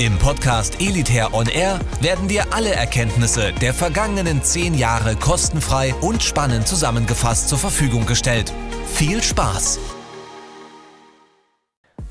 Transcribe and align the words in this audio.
Im 0.00 0.16
Podcast 0.16 0.80
Elitair 0.80 1.34
On 1.34 1.46
Air 1.46 1.78
werden 2.00 2.26
dir 2.26 2.54
alle 2.54 2.70
Erkenntnisse 2.70 3.52
der 3.60 3.74
vergangenen 3.74 4.42
zehn 4.42 4.72
Jahre 4.72 5.14
kostenfrei 5.14 5.94
und 6.00 6.22
spannend 6.22 6.66
zusammengefasst 6.66 7.50
zur 7.50 7.58
Verfügung 7.58 8.06
gestellt. 8.06 8.50
Viel 8.94 9.22
Spaß! 9.22 9.99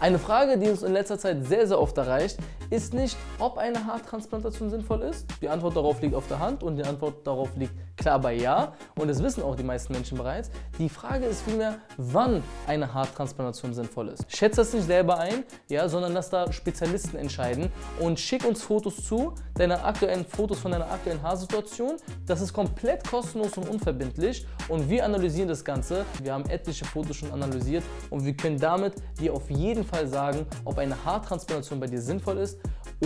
Eine 0.01 0.17
Frage, 0.17 0.57
die 0.57 0.69
uns 0.69 0.81
in 0.81 0.93
letzter 0.93 1.19
Zeit 1.19 1.45
sehr, 1.45 1.67
sehr 1.67 1.77
oft 1.77 1.97
erreicht, 1.97 2.37
ist 2.69 2.93
nicht, 2.93 3.17
ob 3.37 3.57
eine 3.57 3.85
Haartransplantation 3.85 4.69
sinnvoll 4.69 5.01
ist. 5.01 5.25
Die 5.41 5.49
Antwort 5.49 5.75
darauf 5.75 6.01
liegt 6.01 6.15
auf 6.15 6.25
der 6.29 6.39
Hand 6.39 6.63
und 6.63 6.77
die 6.77 6.83
Antwort 6.83 7.27
darauf 7.27 7.49
liegt 7.57 7.73
klar 7.97 8.17
bei 8.17 8.33
Ja. 8.35 8.75
Und 8.95 9.09
das 9.09 9.21
wissen 9.21 9.43
auch 9.43 9.57
die 9.57 9.63
meisten 9.63 9.91
Menschen 9.91 10.17
bereits. 10.17 10.51
Die 10.77 10.87
Frage 10.87 11.25
ist 11.25 11.41
vielmehr, 11.41 11.79
wann 11.97 12.41
eine 12.65 12.93
Haartransplantation 12.93 13.73
sinnvoll 13.73 14.07
ist. 14.09 14.23
Schätze 14.33 14.61
das 14.61 14.71
nicht 14.71 14.85
selber 14.85 15.19
ein, 15.19 15.43
ja, 15.67 15.89
sondern 15.89 16.13
lass 16.13 16.29
da 16.29 16.49
Spezialisten 16.53 17.17
entscheiden 17.17 17.69
und 17.99 18.19
schick 18.21 18.45
uns 18.45 18.63
Fotos 18.63 19.03
zu, 19.03 19.33
deine 19.55 19.83
aktuellen 19.83 20.23
Fotos 20.25 20.59
von 20.59 20.71
deiner 20.71 20.89
aktuellen 20.89 21.21
Haarsituation. 21.21 21.97
Das 22.25 22.39
ist 22.39 22.53
komplett 22.53 23.05
kostenlos 23.05 23.57
und 23.57 23.67
unverbindlich 23.67 24.47
und 24.69 24.89
wir 24.89 25.03
analysieren 25.03 25.49
das 25.49 25.65
Ganze. 25.65 26.05
Wir 26.23 26.33
haben 26.33 26.49
etliche 26.49 26.85
Fotos 26.85 27.17
schon 27.17 27.31
analysiert 27.33 27.83
und 28.09 28.23
wir 28.23 28.37
können 28.37 28.57
damit 28.57 28.93
dir 29.19 29.33
auf 29.33 29.49
jeden 29.49 29.83
Fall 29.83 29.88
sagen, 30.07 30.45
ob 30.65 30.77
eine 30.77 30.95
Haartransplantation 31.03 31.79
bei 31.79 31.87
dir 31.87 32.01
sinnvoll 32.01 32.37
ist 32.37 32.59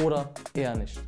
oder 0.04 0.30
eher 0.54 0.76
nicht. 0.76 1.00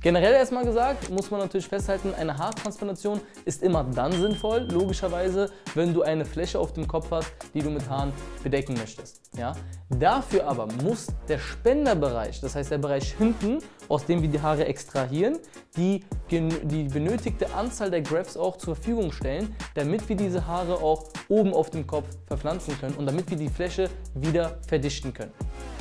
Generell 0.00 0.34
erstmal 0.34 0.64
gesagt, 0.64 1.10
muss 1.10 1.28
man 1.32 1.40
natürlich 1.40 1.66
festhalten, 1.66 2.14
eine 2.14 2.38
Haartransplantation 2.38 3.20
ist 3.44 3.64
immer 3.64 3.82
dann 3.82 4.12
sinnvoll, 4.12 4.68
logischerweise, 4.70 5.50
wenn 5.74 5.92
du 5.92 6.02
eine 6.02 6.24
Fläche 6.24 6.60
auf 6.60 6.72
dem 6.72 6.86
Kopf 6.86 7.10
hast, 7.10 7.32
die 7.52 7.60
du 7.60 7.70
mit 7.70 7.88
Haaren 7.90 8.12
bedecken 8.44 8.74
möchtest. 8.74 9.22
Ja? 9.36 9.56
Dafür 9.90 10.46
aber 10.46 10.68
muss 10.84 11.08
der 11.28 11.38
Spenderbereich, 11.38 12.40
das 12.40 12.54
heißt 12.54 12.70
der 12.70 12.78
Bereich 12.78 13.12
hinten, 13.14 13.58
aus 13.88 14.06
dem 14.06 14.22
wir 14.22 14.28
die 14.28 14.40
Haare 14.40 14.66
extrahieren, 14.66 15.38
die, 15.76 16.04
die 16.30 16.84
benötigte 16.84 17.52
Anzahl 17.52 17.90
der 17.90 18.02
Grafts 18.02 18.36
auch 18.36 18.56
zur 18.56 18.76
Verfügung 18.76 19.10
stellen, 19.10 19.56
damit 19.74 20.08
wir 20.08 20.14
diese 20.14 20.46
Haare 20.46 20.76
auch 20.76 21.06
oben 21.28 21.52
auf 21.52 21.70
dem 21.70 21.86
Kopf 21.86 22.06
verpflanzen 22.26 22.78
können 22.78 22.94
und 22.94 23.06
damit 23.06 23.28
wir 23.30 23.36
die 23.36 23.48
Fläche 23.48 23.90
wieder 24.14 24.58
verdichten 24.68 25.12
können. 25.12 25.32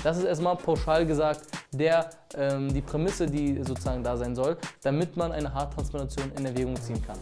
Das 0.03 0.17
ist 0.17 0.23
erstmal 0.23 0.55
pauschal 0.55 1.05
gesagt 1.05 1.41
der, 1.71 2.09
ähm, 2.35 2.73
die 2.73 2.81
Prämisse, 2.81 3.25
die 3.25 3.61
sozusagen 3.63 4.03
da 4.03 4.17
sein 4.17 4.35
soll, 4.35 4.57
damit 4.81 5.17
man 5.17 5.31
eine 5.31 5.53
Haartransplantation 5.53 6.31
in 6.37 6.45
Erwägung 6.45 6.75
ziehen 6.81 7.01
kann. 7.05 7.17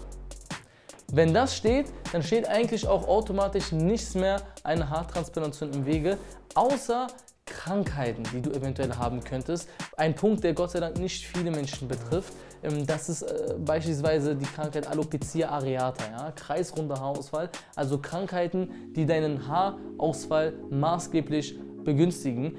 Wenn 1.12 1.34
das 1.34 1.56
steht, 1.56 1.88
dann 2.12 2.24
steht 2.24 2.48
eigentlich 2.48 2.88
auch 2.88 3.08
automatisch 3.08 3.72
nichts 3.72 4.16
mehr 4.16 4.42
eine 4.64 4.90
Haartransplantation 4.90 5.72
im 5.74 5.86
Wege, 5.86 6.18
außer 6.56 7.08
Krankheiten, 7.46 8.24
die 8.34 8.42
du 8.42 8.52
eventuell 8.52 8.96
haben 8.96 9.24
könntest. 9.24 9.70
Ein 9.98 10.16
Punkt, 10.16 10.44
der 10.44 10.54
Gott 10.54 10.72
sei 10.72 10.80
Dank 10.80 10.98
nicht 10.98 11.28
viele 11.28 11.52
Menschen 11.52 11.88
betrifft. 11.88 12.34
Ähm, 12.64 12.88
das 12.88 13.08
ist 13.08 13.22
äh, 13.22 13.54
beispielsweise 13.60 14.36
die 14.36 14.46
Krankheit 14.46 14.88
Alopecia 14.88 15.50
areata, 15.50 16.04
ja? 16.12 16.32
kreisrunder 16.32 17.00
Haarausfall. 17.00 17.50
Also 17.76 18.00
Krankheiten, 18.00 18.94
die 18.96 19.06
deinen 19.06 19.48
Haarausfall 19.48 20.54
maßgeblich 20.72 21.60
begünstigen. 21.84 22.58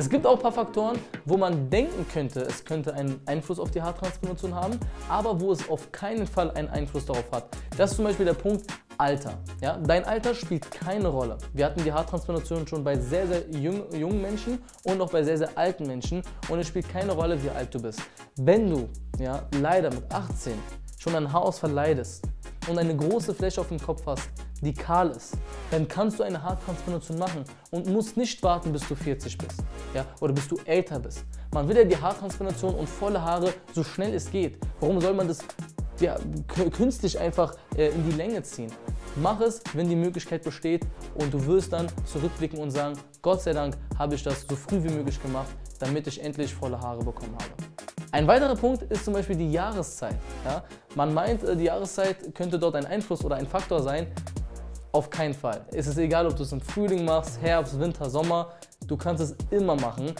Es 0.00 0.08
gibt 0.08 0.26
auch 0.26 0.36
ein 0.36 0.42
paar 0.42 0.50
Faktoren, 0.50 0.98
wo 1.26 1.36
man 1.36 1.68
denken 1.68 2.06
könnte, 2.10 2.40
es 2.40 2.64
könnte 2.64 2.94
einen 2.94 3.20
Einfluss 3.26 3.60
auf 3.60 3.70
die 3.70 3.82
Haartransplantation 3.82 4.54
haben, 4.54 4.80
aber 5.10 5.38
wo 5.38 5.52
es 5.52 5.68
auf 5.68 5.92
keinen 5.92 6.26
Fall 6.26 6.50
einen 6.52 6.68
Einfluss 6.68 7.04
darauf 7.04 7.30
hat. 7.30 7.54
Das 7.76 7.90
ist 7.90 7.96
zum 7.96 8.06
Beispiel 8.06 8.24
der 8.24 8.32
Punkt 8.32 8.64
Alter. 8.96 9.34
Ja? 9.60 9.76
Dein 9.76 10.06
Alter 10.06 10.34
spielt 10.34 10.70
keine 10.70 11.08
Rolle. 11.08 11.36
Wir 11.52 11.66
hatten 11.66 11.84
die 11.84 11.92
Haartransplantation 11.92 12.66
schon 12.66 12.82
bei 12.82 12.98
sehr, 12.98 13.26
sehr 13.26 13.50
jung, 13.50 13.94
jungen 13.94 14.22
Menschen 14.22 14.62
und 14.84 14.98
auch 15.02 15.10
bei 15.10 15.22
sehr, 15.22 15.36
sehr 15.36 15.50
alten 15.54 15.86
Menschen 15.86 16.22
und 16.48 16.58
es 16.58 16.68
spielt 16.68 16.88
keine 16.88 17.12
Rolle, 17.12 17.42
wie 17.42 17.50
alt 17.50 17.74
du 17.74 17.82
bist. 17.82 18.00
Wenn 18.36 18.70
du 18.70 18.88
ja, 19.18 19.42
leider 19.60 19.90
mit 19.90 20.10
18 20.10 20.54
schon 20.96 21.14
an 21.14 21.30
Haarausfall 21.30 21.72
leidest 21.72 22.24
und 22.70 22.78
eine 22.78 22.96
große 22.96 23.34
Fläche 23.34 23.60
auf 23.60 23.68
dem 23.68 23.78
Kopf 23.78 24.06
hast, 24.06 24.30
die 24.60 24.74
kahl 24.74 25.10
ist, 25.10 25.34
dann 25.70 25.88
kannst 25.88 26.18
du 26.18 26.22
eine 26.22 26.42
Haartransplantation 26.42 27.18
machen 27.18 27.44
und 27.70 27.86
musst 27.86 28.16
nicht 28.16 28.42
warten, 28.42 28.72
bis 28.72 28.86
du 28.88 28.94
40 28.94 29.38
bist 29.38 29.62
ja, 29.94 30.04
oder 30.20 30.32
bis 30.32 30.48
du 30.48 30.56
älter 30.64 30.98
bist. 30.98 31.24
Man 31.52 31.68
will 31.68 31.76
ja 31.76 31.84
die 31.84 31.96
Haartransplantation 31.96 32.74
und 32.74 32.88
volle 32.88 33.20
Haare 33.20 33.52
so 33.74 33.82
schnell 33.82 34.14
es 34.14 34.30
geht. 34.30 34.58
Warum 34.80 35.00
soll 35.00 35.14
man 35.14 35.28
das 35.28 35.40
ja, 36.00 36.16
künstlich 36.72 37.18
einfach 37.18 37.54
äh, 37.76 37.88
in 37.88 38.08
die 38.08 38.16
Länge 38.16 38.42
ziehen? 38.42 38.72
Mach 39.16 39.40
es, 39.40 39.60
wenn 39.74 39.88
die 39.88 39.96
Möglichkeit 39.96 40.44
besteht 40.44 40.86
und 41.16 41.34
du 41.34 41.44
wirst 41.46 41.72
dann 41.72 41.88
zurückblicken 42.04 42.58
und 42.60 42.70
sagen, 42.70 42.96
Gott 43.22 43.42
sei 43.42 43.52
Dank 43.52 43.76
habe 43.98 44.14
ich 44.14 44.22
das 44.22 44.46
so 44.48 44.54
früh 44.54 44.82
wie 44.82 44.92
möglich 44.92 45.20
gemacht, 45.20 45.48
damit 45.80 46.06
ich 46.06 46.22
endlich 46.22 46.54
volle 46.54 46.78
Haare 46.78 47.04
bekommen 47.04 47.34
habe. 47.34 47.70
Ein 48.12 48.26
weiterer 48.26 48.56
Punkt 48.56 48.82
ist 48.82 49.04
zum 49.04 49.14
Beispiel 49.14 49.36
die 49.36 49.52
Jahreszeit. 49.52 50.16
Ja? 50.44 50.64
Man 50.94 51.14
meint, 51.14 51.44
äh, 51.44 51.56
die 51.56 51.64
Jahreszeit 51.64 52.34
könnte 52.34 52.58
dort 52.58 52.76
ein 52.76 52.86
Einfluss 52.86 53.24
oder 53.24 53.36
ein 53.36 53.46
Faktor 53.46 53.82
sein. 53.82 54.08
Auf 54.92 55.08
keinen 55.08 55.34
Fall. 55.34 55.60
Es 55.72 55.86
ist 55.86 55.98
egal, 55.98 56.26
ob 56.26 56.34
du 56.34 56.42
es 56.42 56.50
im 56.50 56.60
Frühling 56.60 57.04
machst, 57.04 57.40
Herbst, 57.40 57.78
Winter, 57.78 58.10
Sommer. 58.10 58.48
Du 58.88 58.96
kannst 58.96 59.22
es 59.22 59.36
immer 59.50 59.76
machen. 59.76 60.12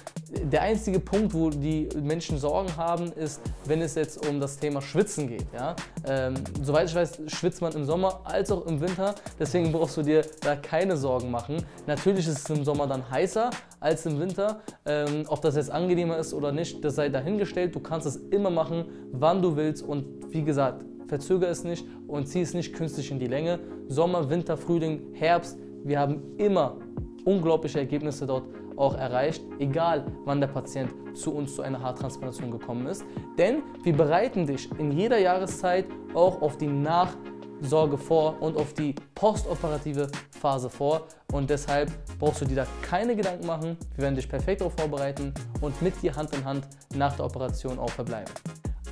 Der 0.45 0.63
einzige 0.63 1.01
Punkt, 1.01 1.35
wo 1.35 1.51
die 1.51 1.89
Menschen 2.01 2.39
Sorgen 2.39 2.77
haben, 2.77 3.11
ist, 3.15 3.41
wenn 3.65 3.83
es 3.83 3.97
jetzt 3.97 4.25
um 4.29 4.39
das 4.39 4.57
Thema 4.59 4.81
Schwitzen 4.81 5.27
geht. 5.27 5.47
Ja? 5.53 5.75
Ähm, 6.07 6.35
soweit 6.63 6.89
ich 6.89 6.95
weiß, 6.95 7.23
schwitzt 7.27 7.61
man 7.63 7.73
im 7.73 7.85
Sommer 7.85 8.21
als 8.23 8.53
auch 8.53 8.65
im 8.67 8.81
Winter. 8.81 9.17
Deswegen 9.41 9.73
brauchst 9.73 9.97
du 9.97 10.03
dir 10.03 10.25
da 10.43 10.55
keine 10.55 10.97
Sorgen 10.97 11.33
machen. 11.33 11.65
Natürlich 11.89 12.29
ist 12.29 12.49
es 12.49 12.57
im 12.57 12.65
Sommer 12.65 12.87
dann 12.87 13.11
heißer 13.11 13.51
als 13.81 14.07
im 14.07 14.21
Winter. 14.21 14.61
Ähm, 14.87 15.25
ob 15.27 15.43
das 15.43 15.57
jetzt 15.57 15.73
angenehmer 15.73 16.19
ist 16.19 16.33
oder 16.33 16.53
nicht, 16.53 16.85
das 16.85 16.95
sei 16.95 17.09
dahingestellt. 17.09 17.75
Du 17.75 17.81
kannst 17.81 18.07
es 18.07 18.17
immer 18.17 18.51
machen, 18.51 18.85
wann 19.11 19.43
du 19.43 19.57
willst. 19.57 19.83
Und 19.83 20.33
wie 20.33 20.45
gesagt, 20.45 20.85
verzögere 21.11 21.51
es 21.51 21.65
nicht 21.65 21.85
und 22.07 22.27
zieh 22.27 22.41
es 22.41 22.55
nicht 22.55 22.73
künstlich 22.73 23.11
in 23.11 23.19
die 23.19 23.27
Länge. 23.27 23.59
Sommer, 23.89 24.31
Winter, 24.31 24.57
Frühling, 24.57 25.13
Herbst, 25.13 25.59
wir 25.85 25.99
haben 25.99 26.23
immer 26.39 26.77
unglaubliche 27.25 27.81
Ergebnisse 27.81 28.27
dort 28.27 28.45
auch 28.77 28.95
erreicht, 28.95 29.43
egal 29.59 30.07
wann 30.25 30.41
der 30.41 30.47
Patient 30.47 30.91
zu 31.15 31.35
uns 31.35 31.57
zu 31.57 31.63
einer 31.63 31.83
Haartransplantation 31.83 32.51
gekommen 32.51 32.87
ist. 32.87 33.05
Denn 33.37 33.63
wir 33.83 33.93
bereiten 33.93 34.47
dich 34.47 34.71
in 34.79 34.93
jeder 34.93 35.19
Jahreszeit 35.19 35.87
auch 36.15 36.41
auf 36.41 36.57
die 36.57 36.69
Nachsorge 36.69 37.99
vor 37.99 38.41
und 38.41 38.57
auf 38.57 38.73
die 38.73 38.95
postoperative 39.15 40.09
Phase 40.41 40.71
vor. 40.71 41.09
Und 41.33 41.51
deshalb 41.51 41.91
brauchst 42.19 42.41
du 42.41 42.45
dir 42.45 42.57
da 42.57 42.67
keine 42.83 43.17
Gedanken 43.17 43.47
machen. 43.47 43.77
Wir 43.97 44.05
werden 44.05 44.15
dich 44.15 44.29
perfekt 44.29 44.61
darauf 44.61 44.75
vorbereiten 44.75 45.35
und 45.61 45.83
mit 45.83 46.01
dir 46.01 46.15
Hand 46.15 46.33
in 46.35 46.45
Hand 46.45 46.67
nach 46.95 47.17
der 47.17 47.27
Operation 47.27 47.79
auch 47.79 47.91
verbleiben. 47.91 48.33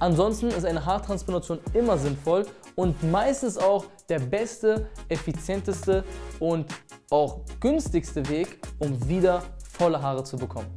Ansonsten 0.01 0.49
ist 0.49 0.65
eine 0.65 0.85
Haartransplantation 0.85 1.59
immer 1.75 1.99
sinnvoll 1.99 2.47
und 2.77 3.03
meistens 3.11 3.59
auch 3.59 3.87
der 4.09 4.21
beste, 4.21 4.89
effizienteste 5.09 6.05
und 6.39 6.67
auch 7.11 7.41
günstigste 7.59 8.29
Weg, 8.29 8.61
um 8.79 9.09
wieder 9.09 9.43
volle 9.73 10.01
Haare 10.01 10.23
zu 10.23 10.37
bekommen. 10.37 10.69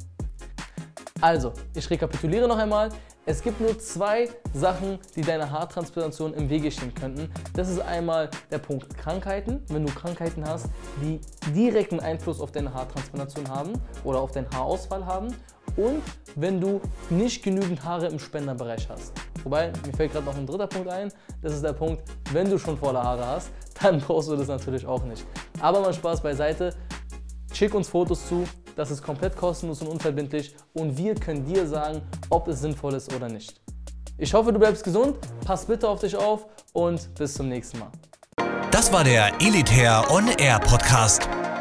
Also, 1.20 1.52
ich 1.76 1.88
rekapituliere 1.88 2.48
noch 2.48 2.58
einmal. 2.58 2.88
Es 3.24 3.40
gibt 3.40 3.60
nur 3.60 3.78
zwei 3.78 4.28
Sachen, 4.52 4.98
die 5.14 5.20
deiner 5.20 5.48
Haartransplantation 5.48 6.34
im 6.34 6.50
Wege 6.50 6.72
stehen 6.72 6.92
könnten. 6.92 7.32
Das 7.54 7.68
ist 7.68 7.78
einmal 7.78 8.28
der 8.50 8.58
Punkt 8.58 8.98
Krankheiten. 8.98 9.62
Wenn 9.68 9.86
du 9.86 9.92
Krankheiten 9.92 10.44
hast, 10.44 10.66
die 11.00 11.20
direkten 11.54 12.00
Einfluss 12.00 12.40
auf 12.40 12.50
deine 12.50 12.74
Haartransplantation 12.74 13.48
haben 13.48 13.74
oder 14.02 14.18
auf 14.18 14.32
deinen 14.32 14.50
Haarausfall 14.50 15.06
haben. 15.06 15.28
Und 15.76 16.02
wenn 16.36 16.60
du 16.60 16.80
nicht 17.10 17.42
genügend 17.42 17.84
Haare 17.84 18.06
im 18.06 18.18
Spenderbereich 18.18 18.88
hast. 18.88 19.12
Wobei, 19.42 19.72
mir 19.86 19.92
fällt 19.92 20.12
gerade 20.12 20.26
noch 20.26 20.36
ein 20.36 20.46
dritter 20.46 20.66
Punkt 20.66 20.88
ein. 20.88 21.12
Das 21.40 21.54
ist 21.54 21.64
der 21.64 21.72
Punkt, 21.72 22.02
wenn 22.32 22.48
du 22.48 22.58
schon 22.58 22.76
volle 22.76 23.02
Haare 23.02 23.26
hast, 23.26 23.50
dann 23.82 24.00
brauchst 24.00 24.28
du 24.28 24.36
das 24.36 24.48
natürlich 24.48 24.86
auch 24.86 25.04
nicht. 25.04 25.24
Aber 25.60 25.80
mal 25.80 25.92
Spaß 25.92 26.22
beiseite. 26.22 26.74
Schick 27.52 27.74
uns 27.74 27.88
Fotos 27.88 28.26
zu, 28.26 28.44
das 28.76 28.90
ist 28.90 29.02
komplett 29.02 29.36
kostenlos 29.36 29.82
und 29.82 29.88
unverbindlich 29.88 30.54
und 30.72 30.96
wir 30.96 31.14
können 31.14 31.44
dir 31.44 31.66
sagen, 31.66 32.00
ob 32.30 32.48
es 32.48 32.60
sinnvoll 32.60 32.94
ist 32.94 33.14
oder 33.14 33.28
nicht. 33.28 33.60
Ich 34.16 34.32
hoffe, 34.32 34.52
du 34.52 34.58
bleibst 34.58 34.84
gesund, 34.84 35.18
pass 35.44 35.66
bitte 35.66 35.88
auf 35.88 36.00
dich 36.00 36.16
auf 36.16 36.46
und 36.72 37.14
bis 37.14 37.34
zum 37.34 37.48
nächsten 37.48 37.78
Mal. 37.78 37.90
Das 38.70 38.90
war 38.92 39.04
der 39.04 39.32
Elitair 39.40 40.10
On 40.10 40.28
Air 40.38 40.58
Podcast. 40.60 41.28